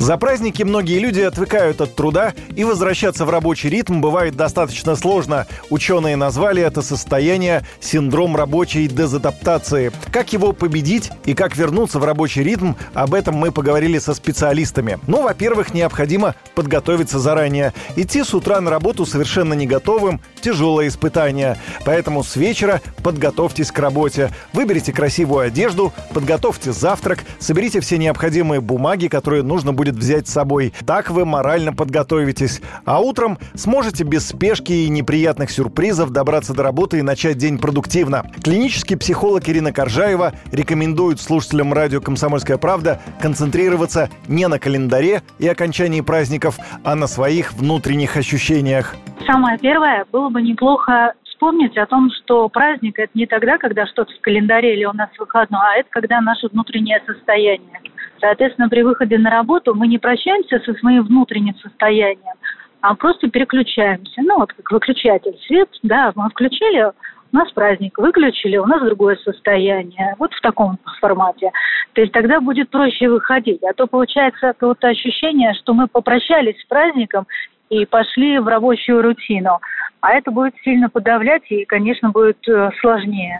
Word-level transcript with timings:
За 0.00 0.16
праздники 0.16 0.62
многие 0.62 0.98
люди 0.98 1.20
отвыкают 1.20 1.82
от 1.82 1.94
труда, 1.94 2.32
и 2.56 2.64
возвращаться 2.64 3.26
в 3.26 3.30
рабочий 3.30 3.68
ритм 3.68 4.00
бывает 4.00 4.34
достаточно 4.34 4.96
сложно. 4.96 5.46
Ученые 5.68 6.16
назвали 6.16 6.62
это 6.62 6.80
состояние 6.80 7.66
синдром 7.80 8.34
рабочей 8.34 8.88
дезадаптации. 8.88 9.92
Как 10.10 10.32
его 10.32 10.54
победить 10.54 11.12
и 11.26 11.34
как 11.34 11.54
вернуться 11.54 11.98
в 11.98 12.04
рабочий 12.04 12.42
ритм, 12.42 12.72
об 12.94 13.12
этом 13.12 13.34
мы 13.34 13.52
поговорили 13.52 13.98
со 13.98 14.14
специалистами. 14.14 14.98
Ну, 15.06 15.20
во-первых, 15.22 15.74
необходимо 15.74 16.34
подготовиться 16.54 17.18
заранее. 17.18 17.74
Идти 17.96 18.24
с 18.24 18.32
утра 18.32 18.58
на 18.62 18.70
работу 18.70 19.04
совершенно 19.04 19.52
не 19.52 19.66
готовым– 19.66 20.22
тяжелое 20.40 20.88
испытание. 20.88 21.58
Поэтому 21.84 22.24
с 22.24 22.36
вечера 22.36 22.80
подготовьтесь 23.02 23.70
к 23.70 23.78
работе. 23.78 24.30
Выберите 24.54 24.94
красивую 24.94 25.40
одежду, 25.40 25.92
подготовьте 26.14 26.72
завтрак, 26.72 27.18
соберите 27.38 27.80
все 27.80 27.98
необходимые 27.98 28.62
бумаги, 28.62 29.08
которые 29.08 29.42
нужно 29.42 29.74
будет 29.74 29.89
взять 29.94 30.28
с 30.28 30.32
собой. 30.32 30.72
Так 30.86 31.10
вы 31.10 31.24
морально 31.24 31.72
подготовитесь. 31.72 32.60
А 32.84 33.00
утром 33.00 33.38
сможете 33.54 34.04
без 34.04 34.28
спешки 34.28 34.72
и 34.72 34.88
неприятных 34.88 35.50
сюрпризов 35.50 36.10
добраться 36.10 36.54
до 36.54 36.62
работы 36.62 36.98
и 36.98 37.02
начать 37.02 37.38
день 37.38 37.58
продуктивно. 37.58 38.24
Клинический 38.42 38.96
психолог 38.96 39.48
Ирина 39.48 39.72
Коржаева 39.72 40.32
рекомендует 40.52 41.20
слушателям 41.20 41.72
радио 41.72 42.00
«Комсомольская 42.00 42.58
правда» 42.58 43.00
концентрироваться 43.20 44.10
не 44.28 44.46
на 44.48 44.58
календаре 44.58 45.22
и 45.38 45.48
окончании 45.48 46.00
праздников, 46.00 46.58
а 46.84 46.94
на 46.94 47.06
своих 47.06 47.52
внутренних 47.52 48.16
ощущениях. 48.16 48.94
Самое 49.26 49.58
первое, 49.58 50.06
было 50.10 50.28
бы 50.28 50.42
неплохо 50.42 51.14
вспомнить 51.24 51.76
о 51.78 51.86
том, 51.86 52.10
что 52.10 52.48
праздник– 52.50 52.98
это 52.98 53.10
не 53.14 53.26
тогда, 53.26 53.56
когда 53.56 53.86
что-то 53.86 54.12
в 54.12 54.20
календаре 54.20 54.74
или 54.74 54.84
у 54.84 54.92
нас 54.92 55.08
выходной, 55.18 55.60
а 55.60 55.80
это 55.80 55.88
когда 55.90 56.20
наше 56.20 56.48
внутреннее 56.48 57.02
состояние. 57.06 57.80
Соответственно, 58.20 58.68
при 58.68 58.82
выходе 58.82 59.18
на 59.18 59.30
работу 59.30 59.74
мы 59.74 59.88
не 59.88 59.98
прощаемся 59.98 60.60
со 60.60 60.74
своим 60.74 61.04
внутренним 61.04 61.56
состоянием, 61.56 62.34
а 62.80 62.94
просто 62.94 63.30
переключаемся. 63.30 64.22
Ну, 64.22 64.38
вот 64.38 64.52
как 64.52 64.70
выключатель 64.70 65.38
свет, 65.46 65.68
да, 65.82 66.12
мы 66.14 66.28
включили, 66.28 66.92
у 67.32 67.36
нас 67.36 67.50
праздник, 67.52 67.96
выключили, 67.98 68.56
у 68.56 68.66
нас 68.66 68.82
другое 68.82 69.16
состояние. 69.16 70.16
Вот 70.18 70.32
в 70.34 70.40
таком 70.40 70.78
формате. 71.00 71.50
То 71.92 72.00
есть 72.00 72.12
тогда 72.12 72.40
будет 72.40 72.70
проще 72.70 73.08
выходить. 73.08 73.62
А 73.62 73.72
то 73.72 73.86
получается 73.86 74.52
какое-то 74.52 74.88
ощущение, 74.88 75.54
что 75.54 75.72
мы 75.74 75.86
попрощались 75.86 76.60
с 76.60 76.66
праздником 76.66 77.26
и 77.68 77.86
пошли 77.86 78.38
в 78.38 78.48
рабочую 78.48 79.02
рутину. 79.02 79.58
А 80.00 80.12
это 80.12 80.30
будет 80.30 80.54
сильно 80.64 80.88
подавлять 80.88 81.42
и, 81.50 81.64
конечно, 81.64 82.10
будет 82.10 82.38
э, 82.48 82.70
сложнее. 82.80 83.38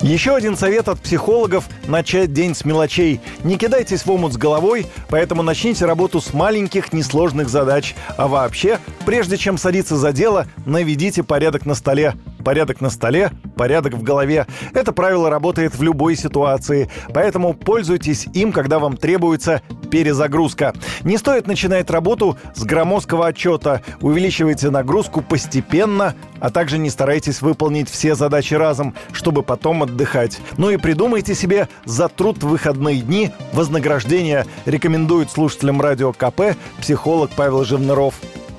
Еще 0.00 0.36
один 0.36 0.56
совет 0.56 0.88
от 0.88 1.00
психологов– 1.00 1.64
начать 1.88 2.32
день 2.32 2.54
с 2.54 2.64
мелочей. 2.64 3.20
Не 3.42 3.56
кидайтесь 3.58 4.06
в 4.06 4.10
омут 4.10 4.32
с 4.32 4.36
головой, 4.36 4.86
поэтому 5.08 5.42
начните 5.42 5.86
работу 5.86 6.20
с 6.20 6.32
маленьких, 6.32 6.92
несложных 6.92 7.48
задач. 7.48 7.96
А 8.16 8.28
вообще, 8.28 8.78
прежде 9.04 9.36
чем 9.36 9.58
садиться 9.58 9.96
за 9.96 10.12
дело, 10.12 10.46
наведите 10.64 11.24
порядок 11.24 11.66
на 11.66 11.74
столе. 11.74 12.14
Порядок 12.44 12.80
на 12.80 12.90
столе, 12.90 13.30
порядок 13.56 13.94
в 13.94 14.02
голове. 14.02 14.46
Это 14.74 14.92
правило 14.92 15.30
работает 15.30 15.74
в 15.74 15.82
любой 15.82 16.16
ситуации, 16.16 16.90
поэтому 17.12 17.54
пользуйтесь 17.54 18.26
им, 18.34 18.52
когда 18.52 18.78
вам 18.78 18.96
требуется 18.96 19.62
перезагрузка. 19.90 20.74
Не 21.04 21.16
стоит 21.16 21.46
начинать 21.46 21.90
работу 21.90 22.36
с 22.54 22.64
громоздкого 22.64 23.26
отчета. 23.26 23.82
Увеличивайте 24.00 24.70
нагрузку 24.70 25.22
постепенно, 25.22 26.14
а 26.40 26.50
также 26.50 26.78
не 26.78 26.90
старайтесь 26.90 27.42
выполнить 27.42 27.88
все 27.88 28.14
задачи 28.14 28.54
разом, 28.54 28.94
чтобы 29.12 29.42
потом 29.42 29.82
отдыхать. 29.82 30.40
Ну 30.56 30.70
и 30.70 30.76
придумайте 30.76 31.34
себе 31.34 31.68
за 31.84 32.08
труд 32.08 32.38
в 32.38 32.48
выходные 32.48 33.00
дни 33.00 33.30
вознаграждение, 33.52 34.44
рекомендует 34.66 35.30
слушателям 35.30 35.80
радио 35.80 36.12
КП 36.12 36.56
психолог 36.80 37.30
Павел 37.36 37.64
Живныров. 37.64 38.14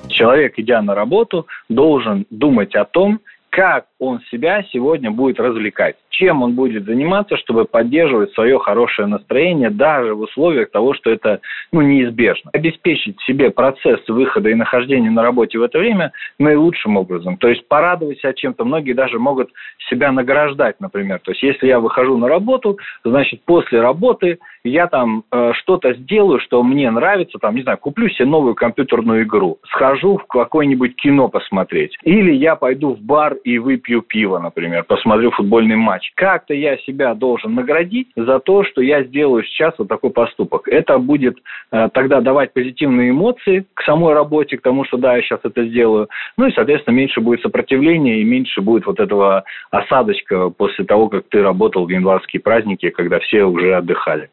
Человек, 0.08 0.54
идя 0.58 0.82
на 0.82 0.94
работу, 0.94 1.46
должен 1.68 2.26
думать 2.30 2.74
о 2.74 2.84
том, 2.84 3.20
как 3.50 3.86
он 3.98 4.20
себя 4.30 4.64
сегодня 4.72 5.10
будет 5.10 5.40
развлекать, 5.40 5.96
чем 6.10 6.42
он 6.42 6.54
будет 6.54 6.84
заниматься, 6.84 7.36
чтобы 7.36 7.64
поддерживать 7.64 8.32
свое 8.32 8.58
хорошее 8.58 9.08
настроение 9.08 9.70
даже 9.70 10.14
в 10.14 10.20
условиях 10.20 10.70
того, 10.70 10.94
что 10.94 11.10
это 11.10 11.40
ну, 11.72 11.82
неизбежно. 11.82 12.50
Обеспечить 12.52 13.20
себе 13.22 13.50
процесс 13.50 14.00
выхода 14.08 14.48
и 14.50 14.54
нахождения 14.54 15.10
на 15.10 15.22
работе 15.22 15.58
в 15.58 15.62
это 15.62 15.78
время 15.78 16.12
наилучшим 16.38 16.96
образом. 16.96 17.36
То 17.36 17.48
есть 17.48 17.66
порадовать 17.66 18.18
себя 18.20 18.32
чем-то. 18.32 18.64
Многие 18.64 18.92
даже 18.92 19.18
могут 19.18 19.50
себя 19.88 20.12
награждать, 20.12 20.80
например. 20.80 21.18
То 21.18 21.32
есть 21.32 21.42
если 21.42 21.66
я 21.66 21.80
выхожу 21.80 22.16
на 22.16 22.28
работу, 22.28 22.78
значит 23.04 23.42
после 23.44 23.80
работы 23.80 24.38
я 24.64 24.86
там 24.86 25.24
э, 25.32 25.52
что-то 25.54 25.94
сделаю, 25.94 26.40
что 26.40 26.62
мне 26.62 26.90
нравится, 26.90 27.38
там, 27.38 27.54
не 27.54 27.62
знаю, 27.62 27.78
куплю 27.78 28.08
себе 28.08 28.26
новую 28.26 28.54
компьютерную 28.54 29.24
игру, 29.24 29.58
схожу 29.68 30.18
в 30.18 30.26
какое-нибудь 30.26 30.96
кино 30.96 31.28
посмотреть. 31.28 31.96
Или 32.02 32.32
я 32.32 32.56
пойду 32.56 32.94
в 32.94 33.00
бар 33.00 33.34
и 33.44 33.58
выпью 33.58 34.02
пиво, 34.02 34.38
например, 34.38 34.84
посмотрю 34.84 35.30
футбольный 35.30 35.76
матч. 35.76 36.12
Как-то 36.14 36.54
я 36.54 36.76
себя 36.78 37.14
должен 37.14 37.54
наградить 37.54 38.08
за 38.16 38.38
то, 38.38 38.64
что 38.64 38.82
я 38.82 39.02
сделаю 39.04 39.44
сейчас 39.44 39.74
вот 39.78 39.88
такой 39.88 40.10
поступок. 40.10 40.68
Это 40.68 40.98
будет 40.98 41.38
э, 41.72 41.88
тогда 41.92 42.20
давать 42.20 42.52
позитивные 42.52 43.10
эмоции 43.10 43.66
к 43.74 43.82
самой 43.82 44.14
работе, 44.14 44.58
к 44.58 44.62
тому, 44.62 44.84
что 44.84 44.96
да, 44.96 45.16
я 45.16 45.22
сейчас 45.22 45.40
это 45.42 45.64
сделаю. 45.64 46.08
Ну 46.36 46.46
и, 46.46 46.52
соответственно, 46.52 46.94
меньше 46.94 47.20
будет 47.20 47.40
сопротивления 47.40 48.20
и 48.20 48.24
меньше 48.24 48.60
будет 48.60 48.86
вот 48.86 49.00
этого 49.00 49.44
осадочка 49.70 50.50
после 50.50 50.84
того, 50.84 51.08
как 51.08 51.28
ты 51.28 51.42
работал 51.42 51.86
в 51.86 51.90
январские 51.90 52.40
праздники, 52.40 52.90
когда 52.90 53.18
все 53.20 53.44
уже 53.44 53.74
отдыхали. 53.74 54.30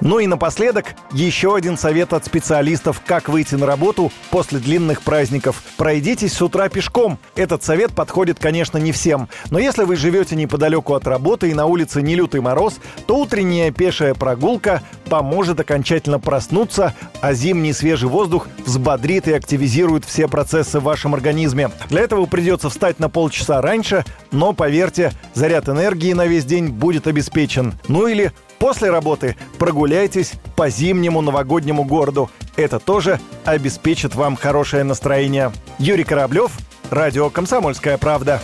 Ну 0.00 0.18
и 0.18 0.26
напоследок 0.26 0.94
еще 1.12 1.56
один 1.56 1.78
совет 1.78 2.12
от 2.12 2.24
специалистов, 2.24 3.00
как 3.04 3.28
выйти 3.28 3.54
на 3.54 3.66
работу 3.66 4.12
после 4.30 4.58
длинных 4.58 5.02
праздников. 5.02 5.62
Пройдитесь 5.76 6.34
с 6.34 6.42
утра 6.42 6.68
пешком. 6.68 7.18
Этот 7.34 7.64
совет 7.64 7.94
подходит, 7.94 8.38
конечно, 8.38 8.78
не 8.78 8.92
всем. 8.92 9.28
Но 9.50 9.58
если 9.58 9.84
вы 9.84 9.96
живете 9.96 10.36
неподалеку 10.36 10.94
от 10.94 11.06
работы 11.06 11.50
и 11.50 11.54
на 11.54 11.66
улице 11.66 12.02
не 12.02 12.14
лютый 12.14 12.40
мороз, 12.40 12.78
то 13.06 13.16
утренняя 13.18 13.70
пешая 13.70 14.14
прогулка 14.14 14.82
поможет 15.08 15.60
окончательно 15.60 16.18
проснуться, 16.18 16.94
а 17.20 17.32
зимний 17.32 17.72
свежий 17.72 18.08
воздух 18.08 18.48
взбодрит 18.64 19.28
и 19.28 19.32
активизирует 19.32 20.04
все 20.04 20.28
процессы 20.28 20.80
в 20.80 20.84
вашем 20.84 21.14
организме. 21.14 21.70
Для 21.88 22.02
этого 22.02 22.26
придется 22.26 22.68
встать 22.68 22.98
на 22.98 23.08
полчаса 23.08 23.60
раньше, 23.60 24.04
но 24.30 24.52
поверьте, 24.52 25.12
заряд 25.34 25.68
энергии 25.68 26.12
на 26.12 26.26
весь 26.26 26.44
день 26.44 26.68
будет 26.68 27.06
обеспечен. 27.06 27.74
Ну 27.88 28.06
или 28.06 28.32
После 28.58 28.90
работы 28.90 29.36
прогуляйтесь 29.58 30.32
по 30.56 30.70
зимнему 30.70 31.20
новогоднему 31.20 31.84
городу. 31.84 32.30
Это 32.56 32.78
тоже 32.78 33.20
обеспечит 33.44 34.14
вам 34.14 34.34
хорошее 34.34 34.82
настроение. 34.82 35.52
Юрий 35.78 36.04
Кораблев, 36.04 36.52
Радио 36.90 37.30
«Комсомольская 37.30 37.98
правда». 37.98 38.40